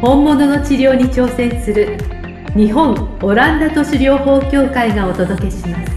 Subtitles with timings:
[0.00, 1.98] 本物の治療に挑戦する
[2.54, 5.92] 日本オランダ都市療法協会がお届けします。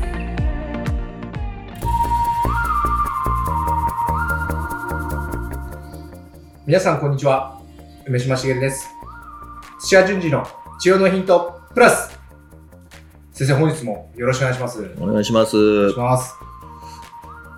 [6.65, 7.61] 皆さんこんにちは。
[8.07, 8.89] 梅島茂です。
[9.81, 10.47] 土屋順次の
[10.79, 12.19] 治療のヒントプラス。
[13.33, 14.95] 先生本日もよろしくお願いします。
[14.99, 15.55] お願いします。
[15.55, 16.50] お願いします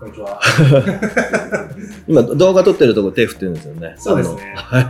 [0.03, 0.39] こんにちは
[2.07, 3.95] 今、動画撮ってるとこ手振ってるんですよね。
[3.97, 4.81] そうですねはは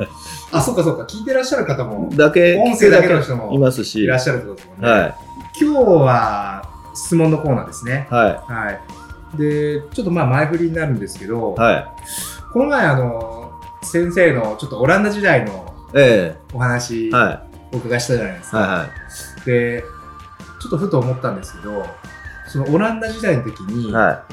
[0.00, 0.08] い
[0.52, 2.16] あそうかそうか聞いてらっしゃる方もい。
[2.16, 3.98] だけ、音声だけの人もいますし。
[3.98, 5.14] はいらっしゃるってことですもんね、
[5.60, 5.64] い。
[5.64, 6.62] 今日は
[6.94, 8.80] 質問のコーナーですねははい
[9.36, 11.60] でちょっとまあ前振りになるんですけど、い。
[11.60, 11.86] はい。
[12.54, 18.50] この前あの先生のちょっとオランダ時代のえお話えはお伺いしたじゃないですい。
[18.52, 18.86] か、は
[19.44, 19.84] で
[20.62, 21.84] ちょっとふと思ったんですけど
[22.48, 23.92] そのオランダ時代の時に、い。
[23.92, 24.24] は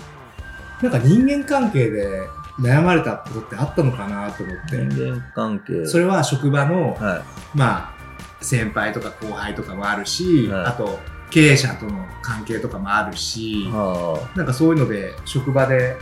[0.81, 2.27] なんか人間関係で
[2.59, 4.69] 悩まれたことってあったのかなと思っい。
[4.69, 5.85] て、人間関係。
[5.85, 7.95] それは職場の、はまあ
[8.41, 10.99] 先輩とか後輩とかもあるし、はいあと
[11.31, 15.97] 経営者との関係とかもあるしい。、はなんかそういうので職場で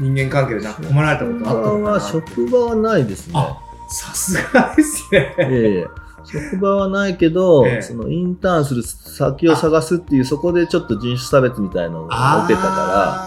[0.00, 3.34] 人間関係でなんか困られたことあったのかな職場はないですね。
[3.36, 5.34] あさすがですね。
[5.38, 7.82] ええ職場はないけど、ええ。
[7.82, 12.74] そのインターンする先を探すっていう、そこでちょっと人種差別みたいなのが起きてたから、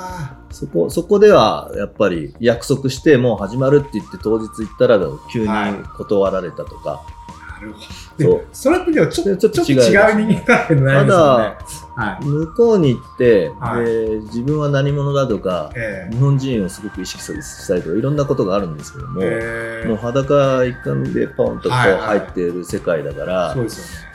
[0.03, 4.99] あそこ、そこではやっぱり約束してもう始まるって言って当日行ったら
[5.31, 5.47] 急に
[5.97, 7.01] 断られたとか。
[7.59, 7.85] ーなるほど。
[7.85, 11.87] そうでそれってでもちょっとちょっと違う人間関係の悩みですよね。
[11.95, 12.25] はい。
[12.25, 23.55] 向こうに行って、はいで自分は何者だとか、え日本人をすごく意識したりとかいろんなことがあるんですけども、えもう裸一貫でポンとこう入っている世界だから。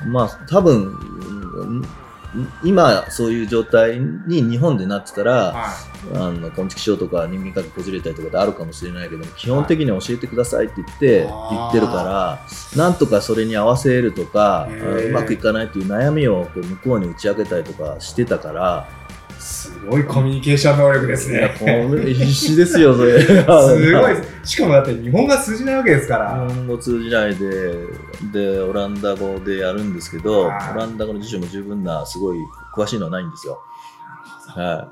[0.06, 0.84] まあ多分
[1.56, 1.82] うん
[2.64, 11.50] 今そういう状態に日本でなってたら、はあの昆虫症とか人間関係こじれたりとかであるかもしれないけども基本的には教えてくださいって言って、あー。
[11.50, 18.88] 言ってるからなんとかそれに合わせるとかうまくいかないっていう悩みをこう向こうに打ち明けたりとかしてたから、
[19.86, 21.54] ごいコミュニケーション能力ですね。
[21.58, 24.14] 必死ですよそれすごい。
[24.44, 26.46] しかもだって日本が通じないわけですから。
[26.48, 27.74] 日本語通じないで
[28.32, 32.38] でオランダ語でやるんですけどオはいランダ語の辞書も十分なすごい
[32.74, 33.60] 詳しいのはないんですよ。
[34.48, 34.88] は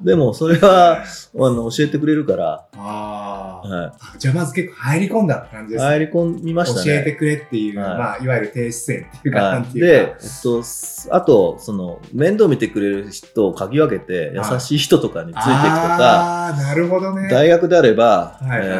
[0.00, 1.04] い、 でもそれはあ
[1.34, 3.27] の教えてくれるから、ああ。
[3.38, 5.90] はじゃあまず結構入り込んだって感じい、ですね。
[5.90, 6.86] 入り込みましたね。
[6.86, 10.62] 教えてくれっていう、はいまあ、いわゆる低姿勢っていうか、はい、ていうでか。、えっと、
[11.10, 17.28] あとその面倒見てくれる人を嗅ぎ分けてはい優しい人とかについていくとか、あなるほどね。
[17.28, 18.72] 大学であれば、はいはいえ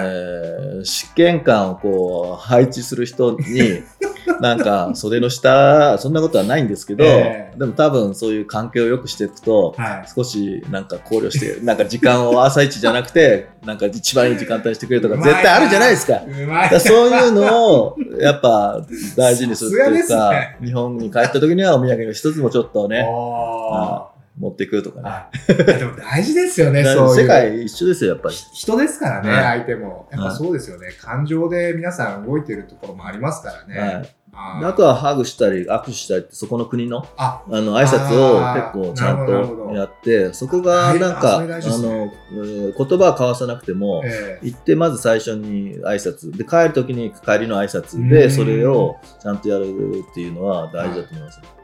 [0.65, 3.83] ー試験官をこう配置する人に
[4.41, 10.09] なんか袖の下そんなことはないんですけど、ええでも多分そういう関係を良くしていくと、はい。
[10.15, 16.15] 少しなんか考慮してなんか時間を朝一じゃなくてなんか一番いい時間帯にしてくれるとか絶対あるじゃないですか。
[16.15, 18.83] からそういうのをやっぱ
[19.17, 20.57] 大事にするっていうか、ね。
[20.63, 23.07] 日本に帰った時にはお土産の一つもちょっとね。
[23.09, 24.08] あ
[24.39, 25.09] 持っていくとかね。
[25.09, 25.31] あ。
[25.49, 27.17] でも大事ですよね、だ そう。
[27.17, 28.35] 世界一緒ですよやっぱり。
[28.35, 30.09] 人ですからね、はい相手も。
[30.13, 30.89] やっぱそうですよね。
[31.01, 33.95] 感情で皆さん動いてるところもありますからね。
[33.95, 49.65] はいあとはハグしたり握手したりってそこの国のあ、あの挨拶をあー結構ちゃんとやってそこがなんかあねのえー言葉は交わさなくてもええ行ってまず最初に挨拶で帰る時に帰りの挨拶うんでそれをちゃんとやる
[50.09, 51.58] っていうのは大事だと思います。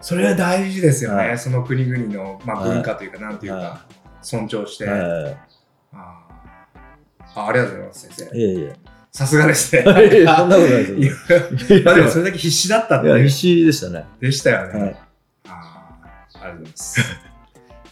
[0.00, 1.28] それは大事ですよね。
[1.28, 3.86] はいその国々の、まあ、はい文化というか、なんていうか、は
[4.22, 4.86] 尊重して。
[4.86, 5.36] は
[5.92, 8.36] あーあありがとうございます、先生。
[8.36, 8.40] い。
[8.40, 8.72] いえいえ。
[9.12, 9.82] さすがですね。
[9.82, 14.04] そんなことないですいやまあでもそれだけ必死だったんいや、で、必死でしたね。
[14.20, 14.80] でしたよね。
[14.80, 14.96] はい。
[15.48, 17.00] あーありがとうございます。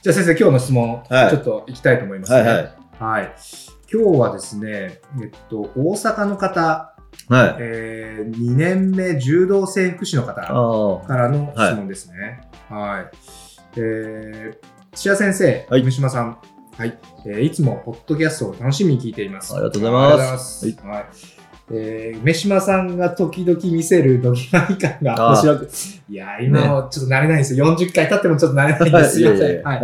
[0.00, 2.40] じゃあ先生、今日の質問、はいちょっといきたいと思います、ね。
[2.40, 2.72] はいはい。
[2.98, 3.34] はい。
[3.92, 6.94] 今日はですね、えっと、大阪の方、
[7.28, 7.56] はい。
[7.58, 10.34] えー、2年目柔道整復師の方。
[11.06, 12.40] からの質問ですね。
[12.68, 13.16] はい。
[13.76, 16.38] えー、土屋先生、はい梅島さん、
[16.76, 19.54] はい、えーいつもポッドキャストを楽しみに聞いています。
[19.54, 21.26] ありがとうございますありがとうございます。
[21.26, 21.38] はい
[21.70, 25.70] えー梅島さんが時々見せるドキマリ感が面白く、
[26.08, 27.66] いやー、今もちょっと慣れないんですよ。
[27.76, 29.14] 40回経ってもちょっと慣れないんです。
[29.16, 29.38] すいません。
[29.38, 29.80] いやいやいやはい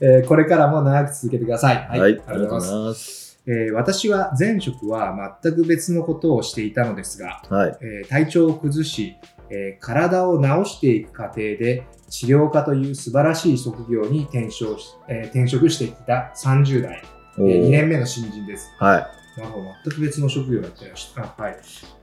[0.00, 1.76] えーこれからも長く続けてください。
[1.76, 2.00] はい。
[2.00, 3.27] ありがとうございます。
[3.48, 7.78] ええー私は前職は全く別のことをしていたのですが、はい。
[7.80, 9.16] えー体調を崩し、
[9.50, 17.02] えー体を治していく過程で治療家という素晴らしい職業に転職し,、えー転職してきた30代、
[17.38, 18.70] えおー2年目の新人です。
[18.78, 19.40] はい。
[19.40, 21.56] なるほど、全く別の職業だったりしはい。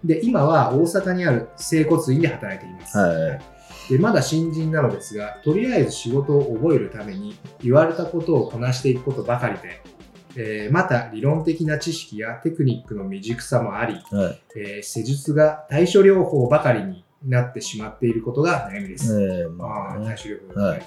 [0.07, 2.97] で、今は大阪にある整骨院で働いています。
[2.97, 3.56] はい
[3.89, 9.81] で、まだ新人なのですが、とりあえず仕事を覚えるために言われたことをこなしていくことばかりで、
[10.38, 14.42] えーまた理論的な知識やテクニックの未熟さもあり、はい。
[14.58, 19.20] えー施術が対処療法ばかりになってしまっていることが悩みです。
[19.20, 20.86] ええああ、まあね対処療法はいはい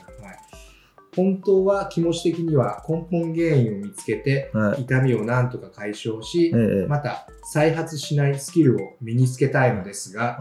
[1.17, 4.83] 本当は気持ち的には根本原因を見つけて、はい。
[4.83, 10.39] 痛みをなんとか解消し、ええまた再発しないスキルを身につけたいのですが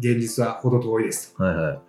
[0.00, 1.36] 現実は程遠いです。
[1.38, 1.54] いはい。
[1.56, 1.80] はい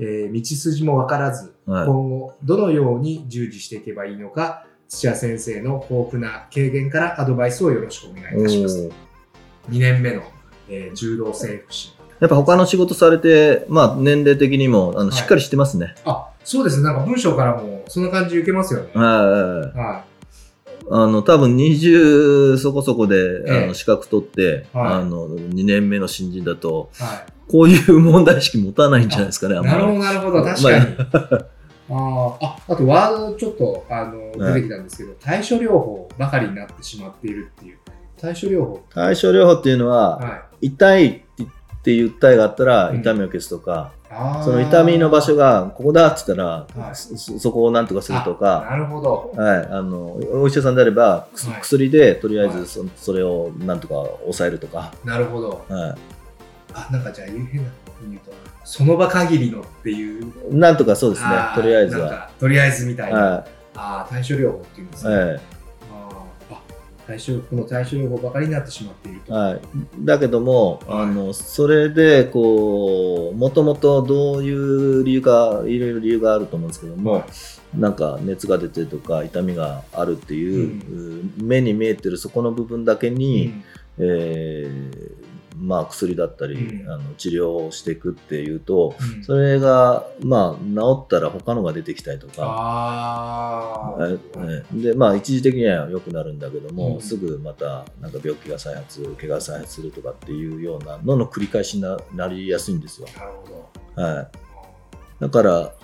[0.00, 8.86] えー道筋も分からず、はい今後どのように従事していけばいいのか、土屋先生の豊富な経験からアドバイスをよろしくお願いいたします。
[8.86, 8.92] おー
[9.70, 10.22] 2年目の、
[10.68, 11.94] えー柔道整復師。
[12.20, 15.94] やっぱ他の仕事されて、まあ年齢的にもあのはいしっかりしてますね。
[16.04, 16.84] あ、そうですね。
[16.84, 18.90] なんか文章からもそんな感じ受けますよね。
[18.94, 19.76] はいはいはい。
[19.76, 20.04] は
[20.90, 27.02] あの、多分20そこそこで、ええあの資格取って、はいあの、2年目の新人だと、い。
[27.02, 29.62] はこういう問題意識持たないんじゃないですかね、あい。
[29.62, 29.98] んまり。
[29.98, 30.62] なるほど、なるほど。
[30.62, 30.96] 確かに。
[31.12, 37.78] あーあ、あとワードちょっとあのはい出てきたんですけど、対処療法ばかりになってしまっているっていう。
[38.20, 38.84] 対処療法。
[38.90, 40.66] 対処療法っていうのは、はい。
[40.68, 49.32] 痛いっていう訴えがあったら、うん痛みを消すとか、あーその痛みの場所がここだって言ったら、はいそそこをなんとかするとか、あなるほど。
[49.36, 51.28] はい、あのお医者さんであれば、
[51.62, 55.64] 薬でとりあえはいずそ,、それをなんとか抑えるとか、なるほど。
[55.68, 55.96] は
[56.74, 58.32] あ、なんかじゃあ変なこと言うと、
[58.68, 60.30] その場限りのっていう。
[60.52, 62.30] い、なんとかそうですねとりあえずは。
[62.38, 63.18] とりあえずみたいな。
[63.18, 65.14] はああ、対処療法っていうんですね。
[65.14, 66.60] いはいあーあ
[67.06, 69.32] 対処この対処療法ばかりになってしまっていると。
[69.32, 69.60] はい、
[70.00, 77.24] だけども、はいあのそれでこうもともとどういう理由かいろいろ理由があると思うんですけども、はい
[77.74, 83.52] なんか熱が出てとか痛みがあるっていう、目に見えてるそこの部分だけに、
[83.98, 85.28] えー
[85.60, 86.90] まあ、薬だったり、うん。
[86.90, 89.24] あの治療をしていくっていうとうん。
[89.24, 93.96] それが、まあ、治ったら他のが出てきたりとか。
[94.72, 97.00] でまあ一時的には良くなるんだけども、うん。
[97.00, 104.02] すぐまたなんか病気が再発怪我が再発するとかっていうようなのの繰り返しにななりやすいんですよ、なるほど。
[104.02, 104.28] はい、
[105.20, 105.74] だから、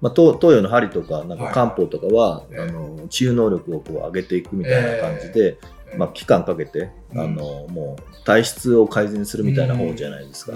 [0.00, 1.54] まあ、東東洋の針とかなんかはい。
[1.54, 2.60] 漢方とかは、ええ。
[2.62, 7.20] あの治癒能力をこう上げていくみたいな感じで、えまあ、期間かけて、うん。
[7.20, 10.52] あのもう体質を改善するみたいな方じゃないですか、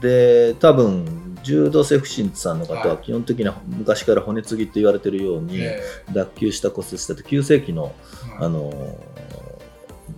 [0.00, 2.98] で多分柔道整復師さんの方ははい。
[2.98, 5.80] 基本的には昔から骨継ぎって言われてるように、え
[6.12, 7.94] 脱臼した骨折したって急性期の、
[8.40, 8.98] えあの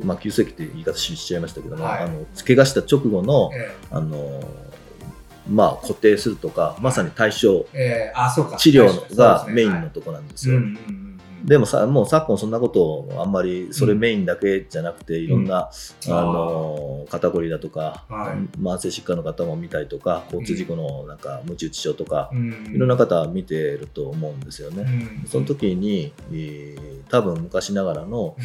[0.02, 2.02] まあ、急性期って言い方しちゃいましたけども、はい。
[2.02, 4.40] あの怪我した直後の、えあの
[5.48, 7.82] まあ、固定するとかまさに対症ええ。
[8.10, 8.56] えあ、そうか。
[8.56, 9.52] 治療がね。
[9.52, 10.60] メインのとこなんですよ。
[11.46, 15.70] でもさもう昨今そんなことをあんまりそれメインだけじゃなくて、いろんな、
[16.08, 16.12] うん。
[16.12, 18.58] あの肩こりだとか、はい。
[18.58, 22.72] 慢性疾患の方も見たりとか交通事故のなんか無知打ち症とか、うん。
[22.74, 24.82] いろんな方見てると思うんですよね。
[25.22, 25.28] うん。
[25.28, 28.36] その時に、えー多分昔ながらの、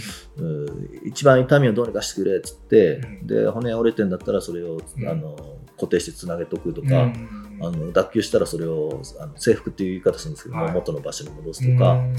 [1.03, 3.27] 一番痛みをどうにかしてくれっつって、うん。
[3.27, 5.07] で骨折れてんだったらそれを、うん。
[5.07, 5.35] あの
[5.77, 7.57] 固定してつなげとくとうんか、うん。
[7.63, 12.15] あの脱臼したらそれをあの制服っていう言い方するんですけど元の場所に戻すとか、うん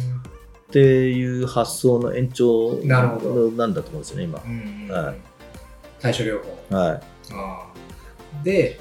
[0.73, 4.41] っていう発想の延長なんだと思うんですよね今。
[4.43, 5.33] うんはい
[6.01, 6.77] 対処療法。
[6.77, 7.01] はい、
[7.33, 8.81] あーで、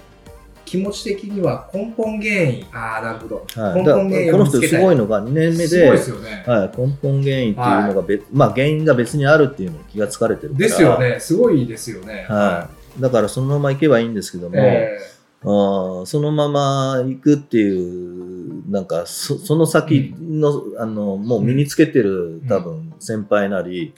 [0.65, 2.65] 気持ち的には根本原因。
[2.71, 3.45] ああ、なるほど。
[3.61, 6.43] はい、根本原因この人すごいのが2年目でね。
[6.47, 11.19] はい、根本原因っていうのが別、まあ、原因が別にあるっていうのに気がつかれてるからですよね。
[11.19, 12.25] すごいですよね。
[12.27, 14.97] はい、だからそのまま行けばいいんですけども、え
[15.43, 23.93] あーそのまま行くっていうなんかそその先の,、あのもう身につけてる多分先輩なり。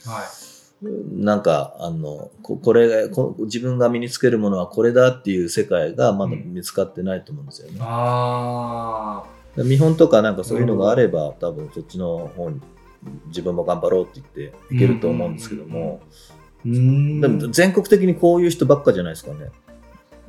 [1.14, 7.78] なんかあのここれがこ自分が身につけるものはこれだっていう世界がまだ見つかってないと思うんですよね。
[7.80, 9.24] あ
[9.56, 12.60] 見本とかなんかそういうのがあれば多分そっちの方に
[13.28, 16.34] 自分も頑張ろうって言っていけると思うんですけども、あ。
[16.66, 19.50] うんでも全国的にこういう人ばっかじゃないですかね。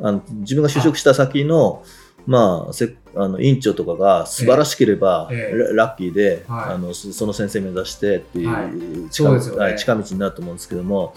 [0.01, 1.83] あの自分が就職した先の
[2.25, 6.73] まあ、せあの院長とかが素晴らしければ、ええララッキーで、はい。
[6.73, 9.09] あのそその先生目指してっていう、はい。
[9.09, 11.13] 近はい近道になると思うんですけども、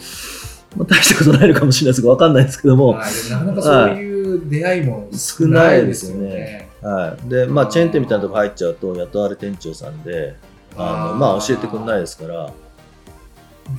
[0.77, 2.45] まあ、大したことないのかもしれないですけど分かんない。
[2.45, 6.69] ですけども、なかなかそういう出会いも少ないですよね。
[6.83, 7.29] はい。
[7.29, 10.37] でまあ、チェーン店みたいなとこ入っちゃうと雇われ店長さんで
[10.77, 12.53] あのまあ教えてくんないですから、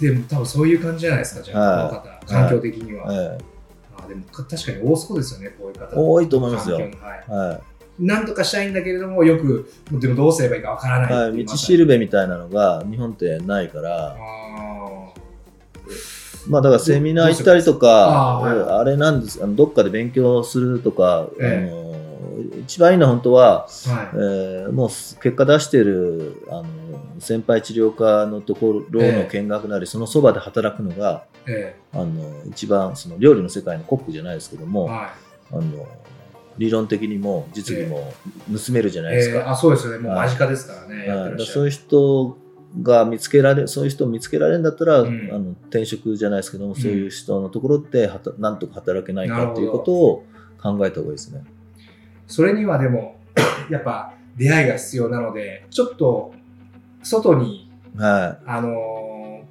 [0.02, 1.90] でも多分そういう感じじゃないですか、じゃあ、はい。
[1.90, 3.06] この方、環境的には。
[3.14, 3.59] えあ
[4.10, 5.96] でもか確かに多そうですよね、こういう方。
[5.96, 6.76] 多いと思いますよ。
[6.76, 6.86] はい。
[6.86, 7.62] えは
[8.00, 15.14] なんとかしたいんだけれども、よく、でもどうすればいいかわからないいはい、道しるべみたいなのが日本ってないから、あ
[16.48, 18.80] まあだからセミナー行ったりとか、あーはい。
[18.80, 21.72] あれなんですあのどっかで勉強するとか、ええ。
[21.72, 21.89] あの
[22.62, 24.08] 一番いいのは本当は、ーはい。
[24.14, 26.66] えーもう結果出してるあの
[27.20, 35.14] 先輩治療科のところの見学なり、そのそばで働くのがえあの一番その料理の世界のコックじゃないですけども、えは
[35.52, 35.88] あの
[36.58, 38.14] 理論的にも実技も
[38.54, 39.40] 盗めるじゃないいですか。
[39.40, 41.46] えーあそうですよね、もう間近ですからね、やはい。
[41.46, 42.38] そういう人
[42.82, 45.30] が見つけられそういう人を見つけられるんだったら、うん。
[45.32, 46.76] あの転職じゃないですけども、ん。
[46.76, 50.26] そういう人のところではたなんとか働けないかっていうことを
[50.62, 51.44] 考えた方がいいですね。
[52.30, 53.18] それにはでも、
[53.70, 56.34] やっぱ出会いが必要なので、ちょっと
[57.04, 58.70] 外に、はあの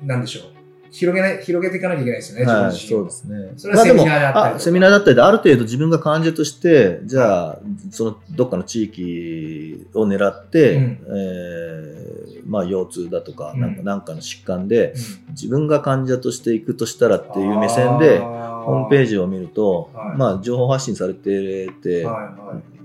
[0.02, 0.44] ーなんでしょう、
[0.90, 3.52] 広げない、広げていかなきゃいけないですよい、ね、はい、そうですね。
[3.56, 7.58] それはセミナーだったりまあでもあセミナーだったりで、ある程度自分が患者として、じゃあ、
[7.90, 10.82] そのどっかの地域を狙って、うん。
[10.82, 13.60] えーまあ、腰痛だとか、うん。
[13.60, 14.92] なんかなんかの疾患で、
[15.26, 15.34] うん。
[15.34, 20.16] 自分が患者として行くとしたらっていう目線で、ホームページジを見ると、はい。
[20.16, 22.78] まあ、情報発信されてて、はいはい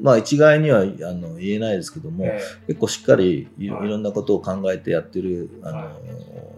[0.00, 6.51] まあ、一概にはあの言えないですけども、え結構しっかりい、ろんなことを考えてやってるあの、はい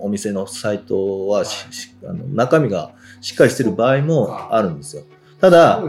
[0.00, 5.02] お店のサイトはし、しあの中身がしっかりしてる場合もあるんですよ。
[5.40, 5.88] たえだね。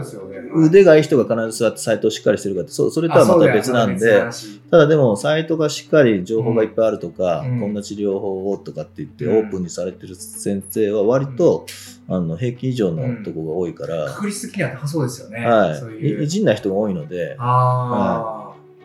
[0.54, 4.22] 腕がいい人が必ず座ってサイトをしっかりしてるかってそそれとはまた別なんで
[4.70, 7.60] ただでもサイトがしっかり情報がいっぱいあるとか、うん。
[7.60, 9.38] こんな治療法をとかって言ってうん。
[9.38, 11.66] オープンにされてる先生は割と、
[12.08, 15.44] あの平均以上のとこが多いから、確率的には高そうですよね。
[15.44, 16.20] はい、いう。
[16.22, 18.39] いいじんない人が多いので、あー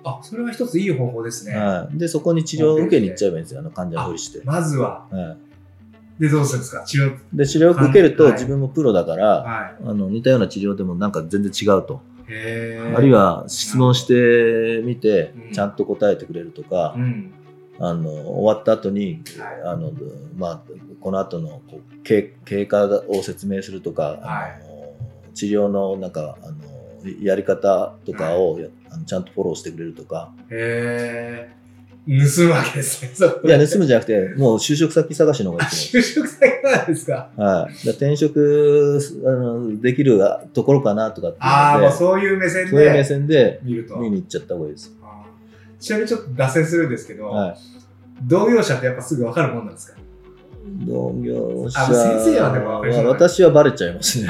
[0.05, 1.57] あ、それは一ついい方法ですね。
[1.57, 3.59] はい、でそこに治療を受けに行っちゃえばいいんですよ。
[3.59, 4.41] あの患者のふりして。
[4.45, 5.07] まずは。
[5.09, 5.35] は
[6.19, 6.21] い。
[6.21, 6.83] で、どうするんですか？
[6.83, 7.17] 治療。
[7.33, 8.33] で治療を受けるとはい。
[8.33, 12.29] 自分もプロだから、はあの似たような治療でもなんか全然違うと、あ
[13.01, 15.51] るい、は質問してみてうん。
[15.51, 17.33] ちゃんと答えてくれるとかう、ん。
[17.79, 19.62] あの終わった後にはい。
[19.74, 19.91] あの、
[20.38, 20.62] まあ、
[21.01, 24.21] この後のこう経経過を説明するとか、はい。
[24.21, 24.75] あの
[25.33, 26.55] 治療のなんかあの
[27.21, 31.65] やり方とかを、やあのちゃんとフォローしてくれるとかへえ。
[32.07, 33.11] 盗むわけですね。
[33.45, 37.29] いや盗むじゃなくてもう就職先探しの方がいい就職先なんですか？
[37.35, 40.21] はい、転職あのできる
[40.53, 43.97] ところかなとかってああ、のでもうそういう目線そういう目で線で見ると。
[43.97, 44.93] 見に行っちゃった方がいいです。
[45.79, 47.57] ちなみにちょっと脱線するんですけど、はい、
[48.21, 49.97] 同業者ってやっぱすぐ分かるもんなんですか？
[50.88, 54.27] 同業者あ先生はでも分かりそうだね私はバレちゃいます ね。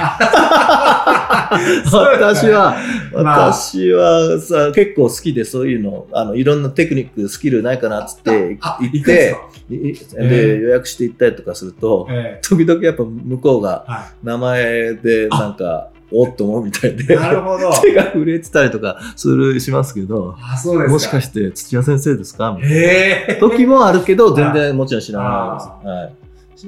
[1.91, 2.75] 私は、
[3.13, 3.53] まあ。
[3.53, 9.35] 私はさ、結構好きでそういうの、あの、いろんなテクニック、スキルないかなっつってあ行って、
[9.69, 13.85] で、予約して行ったりとかすると、え時々やっぱ向こうが
[14.23, 16.95] 名前でなんか、おっと思うみたいい。
[16.97, 17.71] で、なるほど。
[17.81, 20.91] 手が震えてたりとかする、しますけど、あ、そうですか。
[20.93, 22.51] もしかして土屋先生ですか？
[22.55, 22.75] みたいな。
[22.77, 23.35] ええ。
[23.39, 25.87] 時もあるけど、全然もちろん知らないあです。
[25.87, 26.13] はい。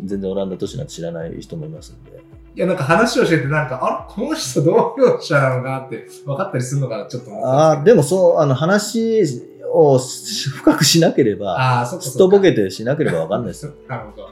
[0.06, 2.12] 全然オランダ都市なんて知らない人もいますんで。
[2.56, 9.24] いや、なんか話をしてて、なんか、あら、この人同業者なのかなって分かったりするのかな、ちょっと思ったああ、んでもそう、あの話
[9.72, 11.36] をし深くしなけれ。
[11.36, 12.18] ば、ああ、そすっ。
[12.18, 13.74] とぼけてしなければわかんないですよ。
[13.88, 14.30] なるほど。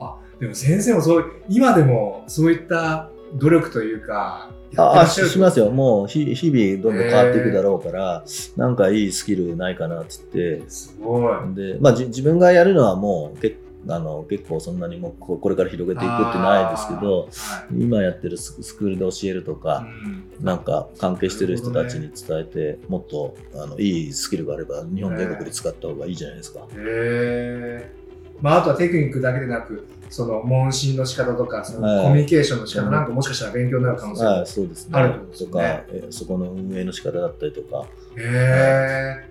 [0.00, 5.70] あ、でも先生もそう、今でもそういった努力というか、あしますよ。
[5.70, 8.24] もう日日々どんどん変わっていくだろうから、
[8.56, 11.54] なんかいいスキルないかなって言って、すごい。
[11.54, 13.58] で、まあじ自分がやるのはもう結
[13.88, 26.60] あの結構そんなにもうここれから広げていくってないですけど、あ今やってるススクールで教えるとー、か、はいうんなんか関係してる人たちに伝えて、もっとあのいいスキルがあれば日本全国で使った方がいいじゃないですか。
[26.60, 27.92] へえ。
[28.40, 34.30] まあ、あとはテクニックだけでなく、その問診の仕方とか、そのはいコミュニケーションの仕方なんかもしかしたら勉強になる可能性も。
[34.30, 34.98] はい、そうですね。
[34.98, 37.86] あるとですとよねか、えそこの運営の仕方だったりとか。
[38.16, 39.24] へ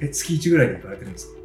[0.00, 0.06] え。
[0.06, 1.38] え、月1ぐらいで行かれてるんですか？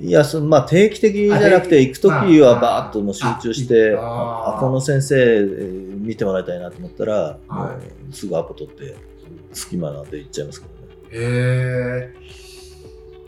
[0.00, 7.76] いや、そのまあ定期的じゃなくて、あ行くときはバーッともう集中して、あこの先生、えー見てもらいたいなと思ったら、はも
[8.10, 8.96] うすぐアポ取って、
[9.52, 10.88] 隙間なんで行っちゃいますけどね。
[11.12, 12.14] へえ。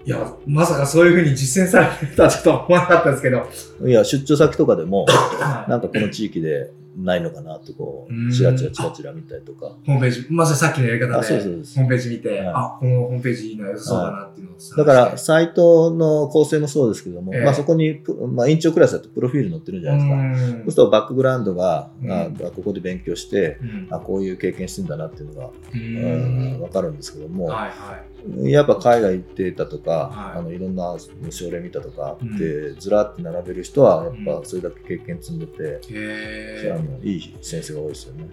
[0.06, 3.46] いや、まさかそういうふうに実践されてるとは思わなかったですけど。
[3.88, 8.28] いや、出張先とかでも、はなんかこの地域でないのかなとこうん。
[8.28, 9.76] う、チラチラチラチラ見たりとか。
[9.86, 11.52] ホームページ、まさにさっきのやり方あ、で、そうそう。
[11.52, 11.82] ホー。
[11.84, 12.46] ムページ見て、はい。
[12.48, 14.76] あ、このホームページいいな、良さそうだなっていうのを探して。
[14.76, 17.40] だから、サイトの構成もそうですけども、ええ。
[17.44, 20.48] まあそこにプ、まあ委員長クラスだとプロフィール載ってるじゃないですか。
[20.50, 22.12] そうするとバックグラウンドが、うん。
[22.12, 23.88] あここで勉強して、うん。
[23.90, 26.54] あこういう経験してんだなっていうのが、ううん。
[26.56, 28.50] ん、分かるんですけども、はいはい。
[28.50, 30.38] やっぱ海外行ってたとか、はい。
[30.38, 30.96] あのいろんな
[31.30, 32.38] 症例見たとかうん。
[32.38, 34.24] で、ずらって並べる人はやっうん。
[34.24, 36.74] ぱそれだけ経験積んでて、へー。
[36.74, 38.28] あのいい先生が多いですよね。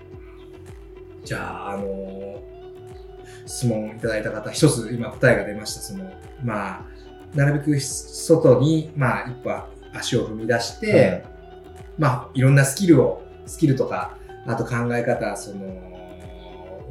[1.23, 2.51] じゃあ、あのー
[3.45, 5.81] 質問いただいた方、一つ今答えが出ました。
[5.81, 6.09] その、
[6.43, 6.85] まあ、
[7.35, 9.51] なるべく外に、まあ、一歩
[9.93, 11.25] 足を踏み出して、
[11.97, 15.65] まあ、いろんなスキルを、スキルとか、あと考え方、その、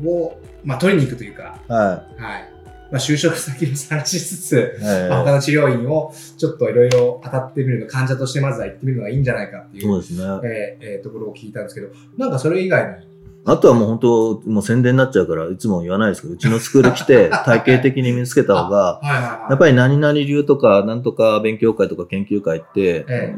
[0.05, 2.53] を、まあ、取りに行くというか、ははい。
[2.91, 4.85] まあ、就職先も探しつつ、い。
[4.85, 10.25] はいまあ、他の治療院をちょっといろいろ当たってみるの、患者としてまずは行ってみるのがいいんじゃないかっていう、そうですね。
[10.45, 13.11] えーえーところを聞いたんですけど、なんかそれ以外に、
[13.47, 19.51] あとはもう本当、もう宣伝になっちゃうから、いつも言わないですけど、うちのスクール来て 体系的に身につけた方が、はいはいはい。
[19.51, 23.35] やっぱり何々流とか、なんとか勉強会とか研究会って、え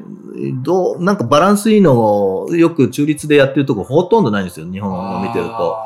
[0.65, 5.77] どう、なんかバランスいいのをよく中立でやってるとこほとんどないんですよ、日本を見てると。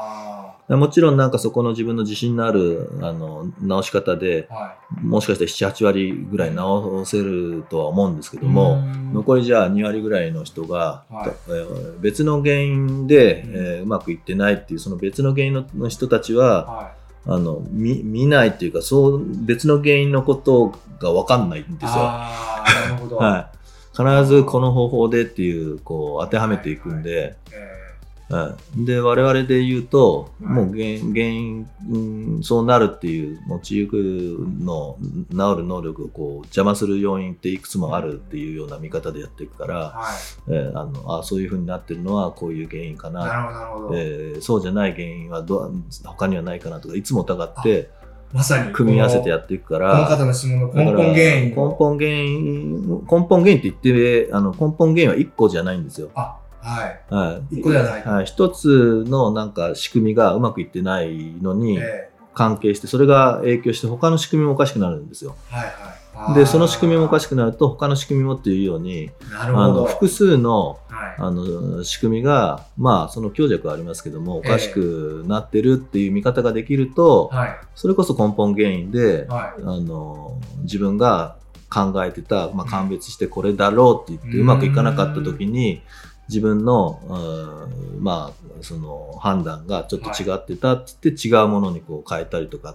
[0.74, 8.40] あもちろんなんかそこの自分の自信のある、あの、直し方で、ーはもしかしたら7、8割ぐらい直せるとは思うんですけい。
[8.40, 16.90] ども、うん残りじゃあ2割ぐらいの人が、はいえー別の原因で、うんえーうまくいってないっていうその別の原因のの人たちはは
[17.26, 21.64] あの見見ないっていうかそう別の原因のことが分かんないんい。
[21.66, 21.90] ですよ。
[21.94, 23.16] ああ、なるほど。
[23.22, 27.85] はい、必ずこの方法でっていうこう当てはめていくんで、え
[28.28, 31.98] はい、で我々で言うと、はいもう原因原因、う
[32.38, 34.96] んそうなるっていうもう治癒の
[35.30, 40.14] 治る能力をこう邪魔する要因っていくつもあるっていうような見方でやっていくから、ーはい。
[40.48, 43.78] えーあのあそういうふうになってるのはこういう原因かな。
[43.94, 45.70] えーそうじゃない原因はど
[46.04, 47.90] 他にはないかなとかいつも疑って
[48.32, 48.72] まさに。
[48.72, 51.70] 組み合わせてやっていくかこのら方の質問の根本原因根の。
[51.70, 56.10] 本原因根本原因って言ってあの根本原因は1個じゃないんですよ。
[56.14, 57.14] あ、はい。
[57.14, 65.34] はい、一個じゃないはい、一つのなんか仕組みがうまくいってないのにえ関係してそれが影響して他の仕組みもおかしくなるんですよ。
[65.50, 66.34] ーはいはい。
[66.34, 69.84] でその仕組みもおかしくなると他の仕組みもっていうようになるほど。
[69.86, 71.14] 複数のはい。
[71.18, 77.56] あの仕組みがまあその強弱はありますけどもおかしくなってるっていう見方ができると、はい。
[77.74, 79.62] それこそ根本原因で、はい。
[79.62, 81.36] あの自分が
[81.70, 85.82] 考えてた、まあ、鑑別してこれだろうって言ってうんうまくいかなかった時に
[86.28, 92.74] 自分の、うんまあ、その判断がちょっと違ってたって言って、違うものにこう変えたりとかっ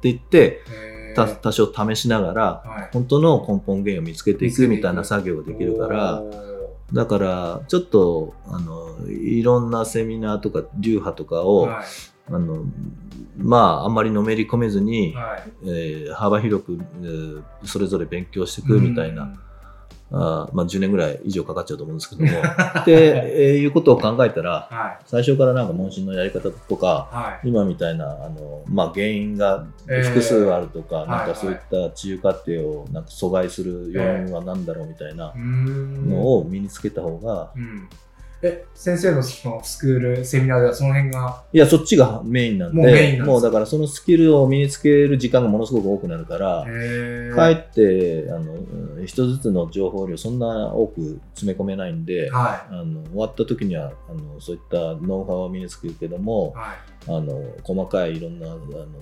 [0.00, 0.60] て言って
[1.14, 2.90] 多少試しながらはい。
[2.92, 6.22] 本当の根本原因を見つけていくみたいな作業ができるから。
[6.92, 11.84] だから、ちょっと、あの、いろんなセミナーとか流派とかを、はい。
[12.30, 12.64] あの、
[13.38, 15.42] まあ、あんまりのめり込めずに、はい。
[15.64, 19.32] えー幅広く、えーそれぞれ勉強していくみたいな、
[20.14, 22.30] あーまあ、10年ぐらい以上かかっちゃうと思うんですけども、
[22.80, 24.98] って、えーいうことを考えたら、はい。
[25.06, 27.48] 最初からなんか問診のやり方とか、はい。
[27.48, 37.88] 今みたいな、あの、まあ、原因がえー複数あるとか、はいなんかそういった治癒過程をなんか阻害する要因は何だろうみたいなのを身につけた方が、うん。
[38.42, 56.18] え、先生のそのスクール、セミナーではその辺が、いや、そっちがメインなんで、もうメインなんもうだからそのスキルを身につける時間がものすごく多くなるから、へかえって、あの、うん一つずつの情報量そんな多く詰め込めないんで、はあの終わった時にはあのそういったノウハウを身につけるけどい。
[56.18, 56.76] も、はい。
[57.08, 58.60] あの細かいいろんなあの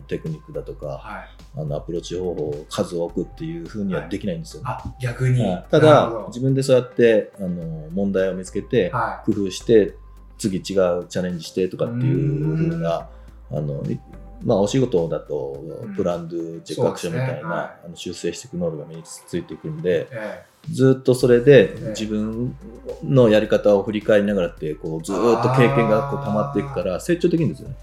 [0.09, 1.29] テクニックだとか、はい。
[1.57, 4.63] あのアプローチ方法を数多くっていうふうにはできないんですよ。
[4.65, 5.43] あ、逆に。
[5.43, 9.95] はいたなるほだ自分でそうやってあの問題を見つけてどは工夫して
[10.39, 13.09] 次違うチャレンジしてとかっていうふうな
[13.51, 13.99] あのい
[14.43, 15.95] まあお仕事だとうん。
[15.95, 17.55] プランドゥチェックアクションみたいな、そうですね。
[17.55, 17.71] はい。
[17.85, 20.07] あの修正していく能力が身についていくんでい。
[20.13, 20.45] え。
[20.71, 21.89] ずっとそれでええ。
[21.91, 22.57] 自分
[23.05, 27.77] のやり方を振り返りながらってこうずーっと経験がこう溜まっていくから成長できるんですよね。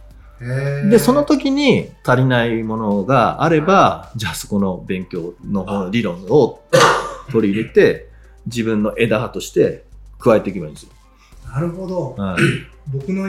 [0.90, 6.62] でその時に足りないものがあればじゃあそこの勉強の理論を
[7.32, 8.10] 取り入れて
[8.46, 9.84] 自分の枝葉として
[10.20, 10.92] 加えていけばいいんですよ。
[11.52, 12.16] なるほど。
[12.16, 13.24] はい僕の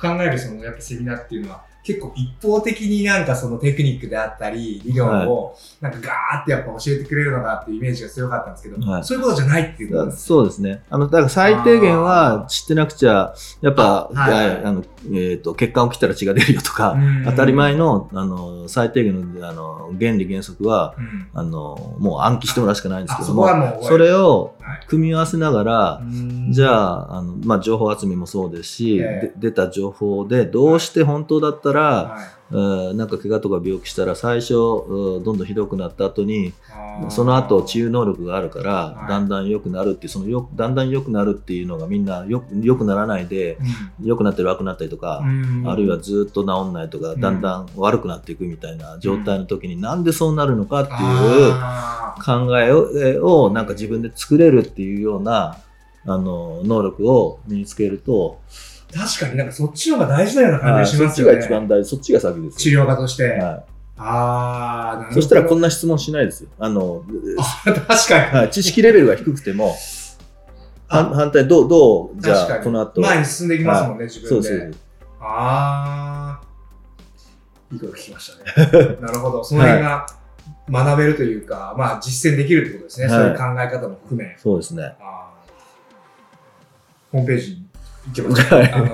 [0.00, 9.04] 考えるそのやっぱセミナーっていうのは結構一方的になんかそのテクニックであったり理論をなんかガーってやっぱ教えてくれるのかっていうイメージが強かったんですけど、はい。
[9.04, 10.82] そういうことじゃないっていうことですそうですね。
[10.90, 14.62] あの、だから最低限は知ってなくちゃ、やっぱ、あはい。
[14.64, 17.24] の、えっ、と、血管を切ったら血が出るよとか、うん。
[17.24, 21.28] 当たり前の、あの、最低限の、あの、原理原則は、うん。
[21.34, 24.86] あの、もう暗記してもらうしかないんですあけども、もうそれを、はい。
[24.88, 26.02] 組み合わせながら、
[26.50, 29.32] じあ、ゃああの、まあ、情報集めもそうですし、ええ。
[29.36, 32.36] で出た情報でどうして本当だったら、はい。
[32.48, 36.52] うんなんか怪我とか病気したら最初うんどんどんひどくなった後に
[37.10, 39.08] その後治癒能力があるから、はい。
[39.08, 43.58] だんだん良くなるってそのよだんだん良くなるっていうのがみんなよ良くならないで
[44.02, 45.68] 良くなったり悪くなったりとか、うん。
[45.68, 47.20] あるいはずっと治んないとか、うん。
[47.20, 55.58] だんだん悪くなっていくみたいな状態の時に、なんでそうなるのかっていうあ考えをえをなんか自分で作れるっていうような
[56.04, 61.32] あの能力を身につけると、ー確かになんかそっちの方が大事なような感じはいそっちがしますよね。
[61.34, 62.58] が一番大事、そっちが先ですよ。
[62.58, 63.30] 治療家として。
[63.30, 63.64] は
[63.98, 65.22] ああ、なるほい、ど。
[65.22, 66.50] そしたらこんな質問しないですよ。
[66.58, 67.02] あの、
[67.38, 68.38] あ確かに。
[68.38, 69.74] はい、知識レベルが低くても、
[70.88, 73.00] あ反反対、どう、どう、じゃあ、この後。
[73.00, 74.28] 前に進んでいきますもんね、自分で。
[74.28, 74.74] そうそうそう。
[75.20, 76.46] ああ、
[77.72, 78.96] いいこと聞きましたね。
[79.00, 79.42] なるほど。
[79.42, 80.06] その辺が
[80.70, 83.06] 学べるというか、まあ実践できるってことですね。
[83.06, 84.36] はいそういう考え方も含め。
[84.38, 84.94] そうですね。
[87.12, 87.65] ホームページに
[88.08, 88.86] 行けばいいはいあの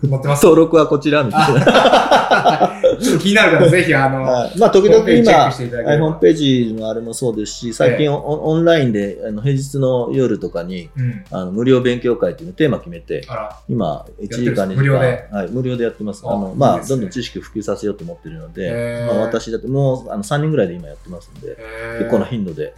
[0.00, 0.44] 載ってます。
[0.44, 2.80] 登録はこちらみたいな。
[3.00, 11.24] ちょっと気になる方、ぜひ、あの、はいまあ、時々今、ホームページのあれもそうですし、最ええ近オンオンラインであの平日の夜とかにうん。
[11.30, 13.26] あの無料勉強会っていうのテーマ決めて、
[13.68, 15.28] 今、1時間やってるんです2時間無料で？
[15.32, 16.22] はい、無料でやってます。
[16.24, 22.72] ああのまあ、どんどん知識を普及させようと思ってるので、私だってもうあの3人ぐらいで今やってますんで、え結構な頻度で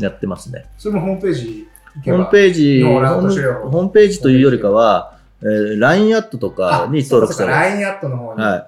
[0.00, 0.64] やってますね。
[0.78, 1.68] それもホームページ
[2.04, 2.16] ホば。
[2.16, 5.13] ームページ、ホームページというよりかは、
[5.44, 7.54] えー LINE アットとかに登録される。
[7.54, 7.60] る。
[7.60, 8.40] LINE アットの方に。
[8.42, 8.66] はい。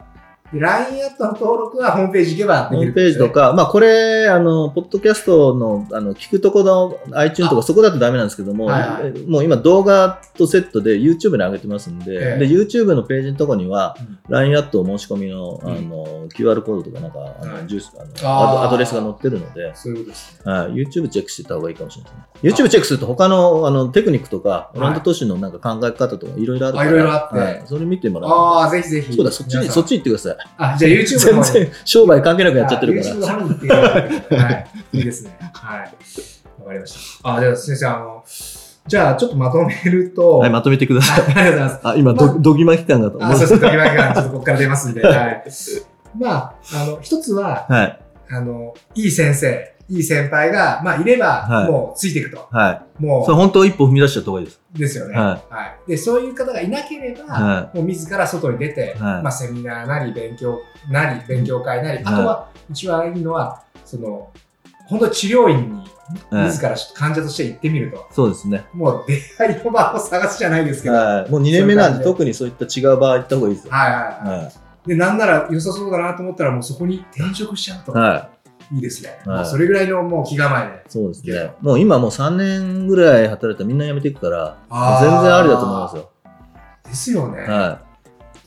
[0.52, 9.12] で LINE アットの登録はホームページ行けばでホームきるってことですね、ページとか、まあこれ、あの、ポッドキャストの、あの、聞くとこの iTunes とかそこだとダメなんですけども、はいはい。
[9.16, 12.38] えもう今動画とセットで YouTube に上げてますんで、ええ。
[12.38, 14.18] で、YouTube のページのとこには、うん。
[14.28, 15.88] LINE アット申し込みの、あうん。
[15.88, 17.66] の、QR コードとかなんか、あの、はい。
[17.66, 20.52] ジュース、あのアドレスが載ってるので、そういうことですね。
[20.52, 22.12] はい、YouTube チェックしてた方がいいかもしれない。
[22.42, 22.66] ですね。
[22.66, 27.38] YouTube チェックすると他のあのテクニックとか、オランダ都市のなんか考え方とかいろいろあるから、あいろいろあって。
[27.38, 27.62] はい。
[27.66, 29.12] それ見てもらうああ、ぜひぜひ。
[29.14, 30.35] そうだ、そっちに、そっち行ってください。
[30.58, 31.52] あ、じゃあ YouTube の全。
[31.64, 33.36] 然商売関係なくやっちゃってるか YouTube ら。
[33.36, 34.66] の方はい。
[34.92, 35.36] いいですね。
[35.52, 35.80] はい。
[36.60, 37.34] わかりました。
[37.34, 38.24] あ、じゃあ先生、あの、
[38.86, 41.24] じゃあちょっとまとめると、はい、まとめてください。
[41.24, 41.80] ありがとうございます。
[41.82, 43.38] あ、今、まあど、どぎま期間だと思あ、う。
[43.38, 43.60] そうです。
[43.60, 45.02] 時々がちょっとここから出ますんで。
[45.02, 45.44] はい。
[46.18, 47.98] まあ、あの、一つは、はい、
[48.30, 52.48] あの、いい先生、いい先輩が、まあ、いれば、はいもうついていくと。
[52.50, 53.02] はい。
[53.02, 54.60] もそれ本当一歩踏み出しちゃった方がいいです。
[54.74, 55.14] う、ですよね。
[55.16, 55.90] ははい。
[55.90, 60.58] で、そういう方がいなければ、はもう自ら外に出て、はいまあ、セミナーなり、勉強
[60.90, 64.30] なり、勉強会なり、あとは、一番いいのは、その、
[64.86, 65.84] 本当に治療院に
[66.30, 66.44] はい。
[66.46, 68.64] 自ら患者として行ってみると、そうですね。
[68.72, 71.30] もう出会いの場を探すじゃないですけど、はいはい。
[71.30, 73.72] もう2年目なんで、特にそういった違う場合行った方がいいですよ。
[73.72, 74.02] はいはい。
[74.44, 74.52] は
[74.86, 77.94] で、なんなら良さそうだなと思ったら、もうそこに転職しちゃうと、い。
[77.96, 78.30] は
[78.72, 78.74] い。
[78.76, 79.18] いいですね。
[79.24, 80.84] はいそれぐらいのもう気構えで。
[80.88, 81.52] そうですね。
[81.60, 84.58] もう今もう3年ぐらい働いたらみんな辞めていくから、
[85.00, 86.10] 全然ありだと思いますよ。
[86.84, 87.42] ですよね。
[87.42, 87.86] は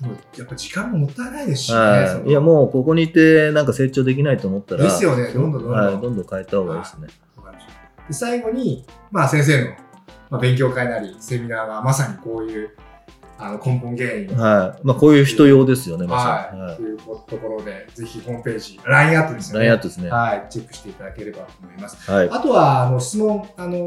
[0.01, 1.73] もうやっぱ時間ももったいないですしい。
[1.73, 1.79] ね。
[1.79, 2.29] はい。
[2.29, 7.07] いや、もうここにいてなんか成長できないと思ったら、ですよねどんどんどんどんはい、どんどん変えた方がいいですね。
[8.09, 9.69] で最後に、まあ、先生の、
[10.31, 12.75] まあ、勉強会なりセミナーがまさにこういう
[13.41, 14.85] あの根本原因はい。
[14.85, 16.59] まあ、こういう人用ですよね、まさに。
[16.59, 20.09] はい、はいというところでぜひホームページ LINE アットですよね LINE アットですね。
[20.09, 22.29] ははい、チェックしていただければと思いますい。
[22.29, 23.77] あとはあの質問、あの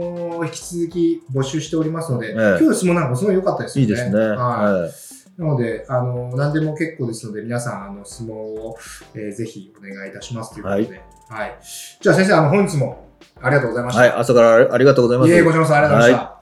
[0.41, 4.19] ー引き続き募集しておりますので、ええ今日の質問なんかもすごい良かったですよねいいですね。
[4.19, 4.91] はいはい。
[5.39, 8.77] なので、あの、何でも結構ですので、皆さん、あの、質問を、
[9.15, 11.01] えーぜひお願いいたしますということで。
[11.31, 11.59] はい。
[12.01, 13.09] じゃあ、先生、あの、本日も
[13.41, 14.01] ありがとうございました。
[14.03, 14.11] はい。
[14.11, 15.31] 朝からありがとうございます。
[15.31, 16.42] いえいえ、ご視聴ありがとうございました。